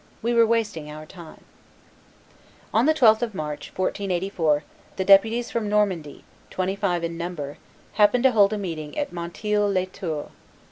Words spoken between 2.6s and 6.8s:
On the 12th of March, 1484, the deputies from Normandy, twenty